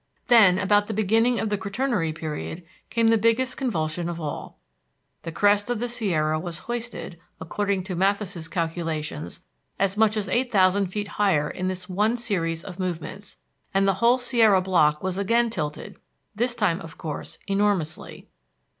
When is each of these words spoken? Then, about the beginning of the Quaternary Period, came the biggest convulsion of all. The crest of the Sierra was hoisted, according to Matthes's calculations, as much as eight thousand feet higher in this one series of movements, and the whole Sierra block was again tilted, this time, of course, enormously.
Then, 0.29 0.57
about 0.57 0.87
the 0.87 0.95
beginning 0.95 1.39
of 1.39 1.49
the 1.51 1.59
Quaternary 1.59 2.11
Period, 2.11 2.63
came 2.89 3.09
the 3.09 3.19
biggest 3.19 3.55
convulsion 3.55 4.09
of 4.09 4.19
all. 4.19 4.57
The 5.21 5.31
crest 5.31 5.69
of 5.69 5.77
the 5.77 5.87
Sierra 5.87 6.39
was 6.39 6.57
hoisted, 6.65 7.19
according 7.39 7.83
to 7.83 7.95
Matthes's 7.95 8.47
calculations, 8.47 9.43
as 9.77 9.97
much 9.97 10.17
as 10.17 10.27
eight 10.27 10.51
thousand 10.51 10.87
feet 10.87 11.07
higher 11.07 11.51
in 11.51 11.67
this 11.67 11.87
one 11.87 12.17
series 12.17 12.63
of 12.63 12.79
movements, 12.79 13.37
and 13.75 13.87
the 13.87 13.93
whole 14.01 14.17
Sierra 14.17 14.59
block 14.59 15.03
was 15.03 15.19
again 15.19 15.51
tilted, 15.51 15.97
this 16.33 16.55
time, 16.55 16.81
of 16.81 16.97
course, 16.97 17.37
enormously. 17.45 18.27